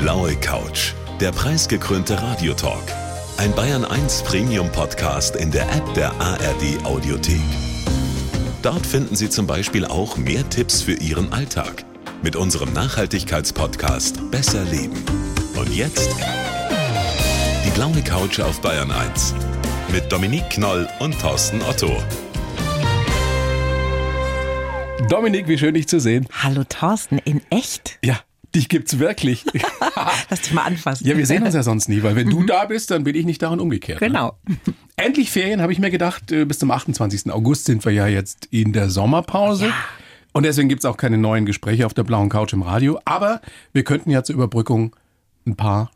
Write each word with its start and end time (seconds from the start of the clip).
blaue 0.00 0.34
Couch, 0.36 0.94
der 1.20 1.30
preisgekrönte 1.30 2.22
Radiotalk. 2.22 2.84
Ein 3.36 3.52
Bayern 3.52 3.84
1 3.84 4.22
Premium 4.22 4.72
Podcast 4.72 5.36
in 5.36 5.50
der 5.50 5.70
App 5.70 5.92
der 5.92 6.10
ARD 6.18 6.82
Audiothek. 6.84 7.42
Dort 8.62 8.86
finden 8.86 9.14
Sie 9.14 9.28
zum 9.28 9.46
Beispiel 9.46 9.84
auch 9.84 10.16
mehr 10.16 10.48
Tipps 10.48 10.80
für 10.80 10.94
Ihren 10.94 11.30
Alltag 11.34 11.84
mit 12.22 12.34
unserem 12.34 12.72
Nachhaltigkeitspodcast 12.72 14.30
Besser 14.30 14.64
Leben. 14.64 15.04
Und 15.54 15.70
jetzt 15.76 16.08
die 17.66 17.70
blaue 17.70 18.00
Couch 18.02 18.40
auf 18.40 18.58
Bayern 18.62 18.90
1 18.90 19.34
mit 19.92 20.10
Dominique 20.10 20.48
Knoll 20.48 20.88
und 21.00 21.20
Thorsten 21.20 21.60
Otto. 21.60 21.94
Dominik, 25.10 25.46
wie 25.46 25.58
schön 25.58 25.74
dich 25.74 25.88
zu 25.88 26.00
sehen. 26.00 26.26
Hallo 26.42 26.64
Thorsten, 26.66 27.18
in 27.18 27.42
echt? 27.50 27.98
Ja, 28.02 28.20
dich 28.54 28.68
gibt's 28.68 28.98
wirklich. 28.98 29.44
Lass 30.30 30.40
dich 30.42 30.52
mal 30.52 30.62
anfassen. 30.64 31.06
Ja, 31.06 31.16
wir 31.16 31.26
sehen 31.26 31.42
uns 31.42 31.54
ja 31.54 31.62
sonst 31.62 31.88
nie, 31.88 32.02
weil 32.02 32.16
wenn 32.16 32.28
du 32.30 32.44
da 32.44 32.64
bist, 32.64 32.90
dann 32.90 33.04
bin 33.04 33.14
ich 33.14 33.24
nicht 33.26 33.42
da 33.42 33.48
und 33.48 33.60
umgekehrt. 33.60 34.00
ne? 34.00 34.06
Genau. 34.08 34.38
Endlich 34.96 35.30
Ferien, 35.30 35.62
habe 35.62 35.72
ich 35.72 35.78
mir 35.78 35.90
gedacht. 35.90 36.30
Äh, 36.32 36.44
Bis 36.44 36.58
zum 36.58 36.70
28. 36.70 37.30
August 37.32 37.64
sind 37.66 37.84
wir 37.84 37.92
ja 37.92 38.06
jetzt 38.06 38.46
in 38.50 38.72
der 38.72 38.90
Sommerpause. 38.90 39.72
Und 40.32 40.44
deswegen 40.44 40.68
gibt's 40.68 40.84
auch 40.84 40.96
keine 40.96 41.18
neuen 41.18 41.46
Gespräche 41.46 41.86
auf 41.86 41.94
der 41.94 42.04
blauen 42.04 42.28
Couch 42.28 42.52
im 42.52 42.62
Radio. 42.62 43.00
Aber 43.04 43.40
wir 43.72 43.82
könnten 43.84 44.10
ja 44.10 44.22
zur 44.22 44.34
Überbrückung 44.36 44.94
ein 45.46 45.56
paar 45.56 45.90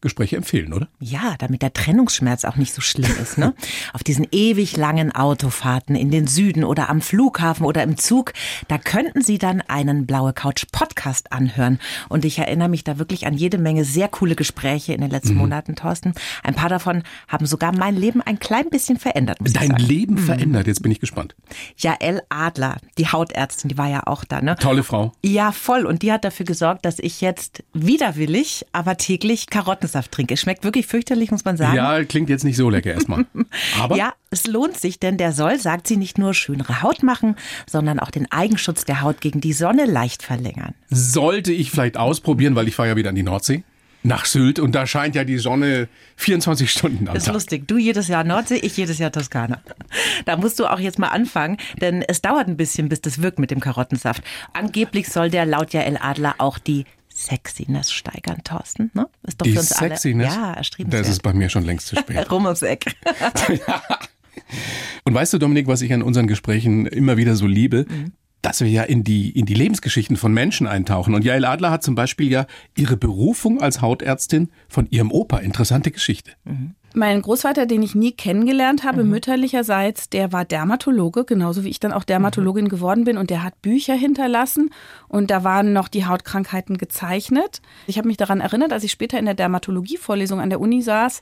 Gespräche 0.00 0.36
empfehlen, 0.36 0.72
oder? 0.72 0.88
Ja, 0.98 1.34
damit 1.38 1.62
der 1.62 1.72
Trennungsschmerz 1.72 2.44
auch 2.44 2.56
nicht 2.56 2.72
so 2.72 2.80
schlimm 2.80 3.10
ist. 3.20 3.38
Ne? 3.38 3.54
Auf 3.92 4.02
diesen 4.02 4.26
ewig 4.32 4.76
langen 4.76 5.14
Autofahrten 5.14 5.94
in 5.94 6.10
den 6.10 6.26
Süden 6.26 6.64
oder 6.64 6.88
am 6.88 7.00
Flughafen 7.00 7.66
oder 7.66 7.82
im 7.82 7.96
Zug, 7.96 8.32
da 8.68 8.78
könnten 8.78 9.22
Sie 9.22 9.38
dann 9.38 9.60
einen 9.62 10.06
Blaue 10.06 10.32
Couch 10.32 10.64
Podcast 10.72 11.32
anhören. 11.32 11.78
Und 12.08 12.24
ich 12.24 12.38
erinnere 12.38 12.68
mich 12.68 12.84
da 12.84 12.98
wirklich 12.98 13.26
an 13.26 13.34
jede 13.34 13.58
Menge 13.58 13.84
sehr 13.84 14.08
coole 14.08 14.36
Gespräche 14.36 14.92
in 14.92 15.00
den 15.00 15.10
letzten 15.10 15.34
Monaten, 15.34 15.76
Thorsten. 15.76 16.14
Ein 16.42 16.54
paar 16.54 16.68
davon 16.68 17.02
haben 17.28 17.46
sogar 17.46 17.72
mein 17.76 17.96
Leben 17.96 18.20
ein 18.22 18.38
klein 18.38 18.70
bisschen 18.70 18.98
verändert. 18.98 19.38
Dein. 19.40 19.70
Leben 19.76 20.18
verändert, 20.18 20.66
jetzt 20.66 20.82
bin 20.82 20.92
ich 20.92 21.00
gespannt. 21.00 21.34
Jael 21.76 22.22
Adler, 22.28 22.78
die 22.98 23.08
Hautärztin, 23.08 23.68
die 23.68 23.78
war 23.78 23.88
ja 23.88 24.06
auch 24.06 24.24
da. 24.24 24.40
Ne? 24.40 24.56
Tolle 24.56 24.82
Frau. 24.82 25.12
Ja, 25.22 25.52
voll. 25.52 25.86
Und 25.86 26.02
die 26.02 26.12
hat 26.12 26.24
dafür 26.24 26.46
gesorgt, 26.46 26.84
dass 26.84 26.98
ich 26.98 27.20
jetzt 27.20 27.62
widerwillig, 27.72 28.66
aber 28.72 28.96
täglich 28.96 29.46
Karottensaft 29.90 30.12
trinke. 30.12 30.34
Es 30.34 30.40
schmeckt 30.40 30.64
wirklich 30.64 30.86
fürchterlich, 30.86 31.30
muss 31.30 31.44
man 31.44 31.56
sagen. 31.56 31.76
Ja, 31.76 32.02
klingt 32.04 32.30
jetzt 32.30 32.44
nicht 32.44 32.56
so 32.56 32.70
lecker 32.70 32.92
erstmal. 32.92 33.26
Aber 33.80 33.96
Ja, 33.96 34.12
es 34.30 34.46
lohnt 34.46 34.76
sich, 34.78 34.98
denn 35.00 35.16
der 35.16 35.32
soll, 35.32 35.58
sagt 35.58 35.86
sie, 35.86 35.96
nicht 35.96 36.18
nur 36.18 36.34
schönere 36.34 36.82
Haut 36.82 37.02
machen, 37.02 37.36
sondern 37.68 37.98
auch 37.98 38.10
den 38.10 38.30
Eigenschutz 38.30 38.84
der 38.84 39.02
Haut 39.02 39.20
gegen 39.20 39.40
die 39.40 39.52
Sonne 39.52 39.84
leicht 39.86 40.22
verlängern. 40.22 40.74
sollte 40.90 41.52
ich 41.52 41.70
vielleicht 41.70 41.96
ausprobieren, 41.96 42.54
weil 42.54 42.68
ich 42.68 42.74
fahre 42.76 42.90
ja 42.90 42.96
wieder 42.96 43.10
an 43.10 43.14
die 43.16 43.22
Nordsee. 43.22 43.62
Nach 44.02 44.24
Sylt 44.24 44.58
und 44.58 44.74
da 44.74 44.86
scheint 44.86 45.14
ja 45.14 45.24
die 45.24 45.36
Sonne 45.36 45.86
24 46.16 46.70
Stunden 46.72 47.06
am 47.06 47.12
Das 47.12 47.24
ist 47.24 47.26
Tag. 47.26 47.34
lustig. 47.34 47.68
Du 47.68 47.76
jedes 47.76 48.08
Jahr 48.08 48.24
Nordsee, 48.24 48.56
ich 48.56 48.74
jedes 48.78 48.96
Jahr 48.98 49.12
Toskana. 49.12 49.60
Da 50.24 50.38
musst 50.38 50.58
du 50.58 50.64
auch 50.64 50.80
jetzt 50.80 50.98
mal 50.98 51.08
anfangen, 51.08 51.58
denn 51.82 52.00
es 52.00 52.22
dauert 52.22 52.48
ein 52.48 52.56
bisschen, 52.56 52.88
bis 52.88 53.02
das 53.02 53.20
wirkt 53.20 53.38
mit 53.38 53.50
dem 53.50 53.60
Karottensaft. 53.60 54.22
Angeblich 54.54 55.10
soll 55.10 55.28
der 55.28 55.44
laut 55.44 55.74
Jael 55.74 55.98
Adler 56.00 56.36
auch 56.38 56.58
die 56.58 56.86
Sexiness 57.26 57.92
steigern, 57.92 58.38
Thorsten. 58.44 58.90
Ne? 58.94 59.08
Ist 59.26 59.40
doch 59.40 59.44
Die 59.44 59.52
für 59.52 59.60
uns 59.60 59.68
Sexiness, 59.68 60.32
alle. 60.32 60.42
Ja, 60.42 60.52
erstrebenswert. 60.54 61.04
das 61.04 61.10
ist 61.10 61.22
bei 61.22 61.32
mir 61.32 61.48
schon 61.50 61.64
längst 61.64 61.88
zu 61.88 61.96
spät. 61.96 62.26
Rum 62.30 62.44
ums 62.46 62.62
Eck. 62.62 62.96
Und 65.04 65.14
weißt 65.14 65.32
du, 65.32 65.38
Dominik, 65.38 65.66
was 65.66 65.82
ich 65.82 65.92
an 65.92 66.02
unseren 66.02 66.26
Gesprächen 66.26 66.86
immer 66.86 67.16
wieder 67.16 67.36
so 67.36 67.46
liebe? 67.46 67.86
Dass 68.42 68.60
wir 68.60 68.68
ja 68.68 68.84
in 68.84 69.04
die, 69.04 69.30
in 69.30 69.44
die 69.44 69.54
Lebensgeschichten 69.54 70.16
von 70.16 70.32
Menschen 70.32 70.66
eintauchen. 70.66 71.14
Und 71.14 71.24
Jael 71.24 71.44
Adler 71.44 71.70
hat 71.70 71.82
zum 71.82 71.94
Beispiel 71.94 72.30
ja 72.30 72.46
ihre 72.76 72.96
Berufung 72.96 73.60
als 73.60 73.82
Hautärztin 73.82 74.48
von 74.68 74.86
ihrem 74.90 75.12
Opa. 75.12 75.38
Interessante 75.38 75.90
Geschichte. 75.90 76.32
Mein 76.92 77.22
Großvater, 77.22 77.66
den 77.66 77.82
ich 77.82 77.94
nie 77.94 78.12
kennengelernt 78.12 78.82
habe, 78.82 79.04
Mhm. 79.04 79.10
mütterlicherseits, 79.10 80.08
der 80.10 80.32
war 80.32 80.44
Dermatologe, 80.44 81.24
genauso 81.24 81.62
wie 81.62 81.68
ich 81.68 81.78
dann 81.78 81.92
auch 81.92 82.02
Dermatologin 82.02 82.64
Mhm. 82.64 82.68
geworden 82.68 83.04
bin. 83.04 83.16
Und 83.16 83.30
der 83.30 83.44
hat 83.44 83.62
Bücher 83.62 83.94
hinterlassen 83.94 84.70
und 85.08 85.30
da 85.30 85.44
waren 85.44 85.72
noch 85.72 85.86
die 85.88 86.06
Hautkrankheiten 86.06 86.78
gezeichnet. 86.78 87.62
Ich 87.86 87.96
habe 87.96 88.08
mich 88.08 88.16
daran 88.16 88.40
erinnert, 88.40 88.72
als 88.72 88.82
ich 88.82 88.90
später 88.90 89.18
in 89.20 89.24
der 89.24 89.34
Dermatologie-Vorlesung 89.34 90.40
an 90.40 90.50
der 90.50 90.60
Uni 90.60 90.82
saß, 90.82 91.20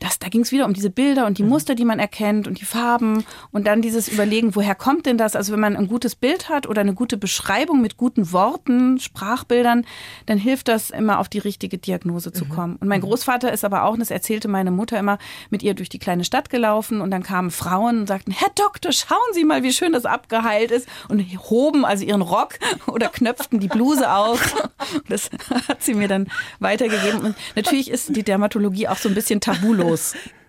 dass 0.00 0.18
da 0.18 0.28
ging 0.28 0.42
es 0.42 0.52
wieder 0.52 0.66
um 0.66 0.72
diese 0.74 0.90
Bilder 0.90 1.26
und 1.26 1.38
die 1.38 1.42
Muster, 1.42 1.74
die 1.74 1.84
man 1.84 1.98
erkennt 1.98 2.46
und 2.46 2.60
die 2.60 2.64
Farben 2.64 3.24
und 3.52 3.66
dann 3.66 3.82
dieses 3.82 4.08
Überlegen, 4.08 4.54
woher 4.54 4.74
kommt 4.74 5.06
denn 5.06 5.18
das? 5.18 5.36
Also 5.36 5.52
wenn 5.52 5.60
man 5.60 5.76
ein 5.76 5.88
gutes 5.88 6.14
Bild 6.14 6.48
hat 6.48 6.66
oder 6.66 6.80
eine 6.80 6.94
gute 6.94 7.16
Beschreibung 7.16 7.80
mit 7.80 7.96
guten 7.96 8.32
Worten, 8.32 8.98
Sprachbildern, 8.98 9.84
dann 10.26 10.38
hilft 10.38 10.68
das 10.68 10.90
immer 10.90 11.18
auf 11.18 11.28
die 11.28 11.38
richtige 11.38 11.78
Diagnose 11.78 12.32
zu 12.32 12.44
kommen. 12.44 12.76
Und 12.76 12.88
mein 12.88 13.00
Großvater 13.00 13.52
ist 13.52 13.64
aber 13.64 13.84
auch, 13.84 13.92
und 13.92 14.00
das 14.00 14.10
erzählte 14.10 14.48
meine 14.48 14.70
Mutter 14.70 14.98
immer, 14.98 15.18
mit 15.50 15.62
ihr 15.62 15.74
durch 15.74 15.88
die 15.88 15.98
kleine 15.98 16.24
Stadt 16.24 16.50
gelaufen 16.50 17.00
und 17.00 17.10
dann 17.10 17.22
kamen 17.22 17.50
Frauen 17.50 18.00
und 18.00 18.06
sagten, 18.06 18.32
Herr 18.32 18.50
Doktor, 18.54 18.92
schauen 18.92 19.18
Sie 19.32 19.44
mal, 19.44 19.62
wie 19.62 19.72
schön 19.72 19.92
das 19.92 20.04
abgeheilt 20.04 20.70
ist 20.70 20.88
und 21.08 21.22
hoben 21.50 21.84
also 21.84 22.04
ihren 22.04 22.22
Rock 22.22 22.58
oder 22.86 23.08
knöpften 23.08 23.60
die 23.60 23.68
Bluse 23.68 24.10
auf. 24.10 24.54
Das 25.08 25.30
hat 25.68 25.82
sie 25.82 25.94
mir 25.94 26.08
dann 26.08 26.28
weitergegeben. 26.60 27.20
Und 27.20 27.36
natürlich 27.56 27.90
ist 27.90 28.14
die 28.14 28.22
Dermatologie 28.22 28.88
auch 28.88 28.96
so 28.96 29.08
ein 29.08 29.14
bisschen 29.14 29.40
tabulos. 29.40 29.83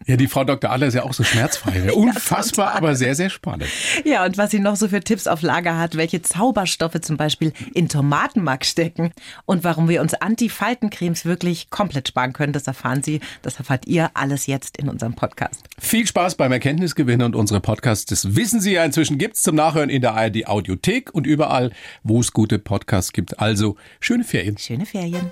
Ja, 0.08 0.18
die 0.18 0.28
Frau 0.28 0.44
Dr. 0.44 0.70
Adler 0.70 0.88
ist 0.88 0.94
ja 0.94 1.04
auch 1.04 1.14
so 1.14 1.24
schmerzfrei. 1.24 1.92
Unfassbar, 1.94 2.76
aber 2.76 2.96
sehr, 2.96 3.16
sehr 3.16 3.32
spannend. 3.32 3.70
Ja, 4.04 4.24
und 4.24 4.38
was 4.38 4.52
sie 4.52 4.60
noch 4.60 4.76
so 4.76 4.88
für 4.88 5.00
Tipps 5.00 5.26
auf 5.26 5.42
Lager 5.42 5.80
hat, 5.80 5.98
welche 5.98 6.22
Zauberstoffe 6.22 7.02
zum 7.02 7.18
Beispiel 7.18 7.54
in 7.74 7.90
Tomatenmark 7.90 8.66
stecken 8.66 9.12
und 9.46 9.64
warum 9.64 9.90
wir 9.90 10.02
uns 10.02 10.14
Anti-Faltencremes 10.14 11.26
wirklich 11.26 11.72
komplett 11.72 12.08
sparen 12.08 12.34
können, 12.34 12.54
das 12.54 12.68
erfahren 12.68 13.02
Sie, 13.02 13.20
das 13.42 13.58
erfahrt 13.58 13.88
ihr 13.88 14.12
alles 14.14 14.46
jetzt 14.46 14.78
in 14.78 14.90
unserem 14.90 15.16
Podcast. 15.16 15.64
Viel 15.80 16.06
Spaß 16.06 16.36
beim 16.36 16.52
Erkenntnisgewinn 16.52 17.24
und 17.24 17.36
unsere 17.36 17.60
Podcasts, 17.60 18.06
das 18.06 18.36
wissen 18.36 18.62
Sie 18.62 18.74
ja 18.74 18.86
inzwischen, 18.86 19.18
gibt's 19.18 19.42
zum 19.42 19.56
Nachhören 19.56 19.90
in 19.90 20.02
der 20.02 20.14
ARD 20.14 20.48
Audiothek 20.48 21.16
und 21.16 21.26
überall, 21.26 21.72
wo 22.04 22.20
es 22.20 22.32
gute 22.32 22.60
Podcasts 22.60 23.12
gibt. 23.12 23.40
Also, 23.40 23.76
schöne 24.00 24.24
Ferien. 24.24 24.58
Schöne 24.60 24.86
Ferien. 24.86 25.32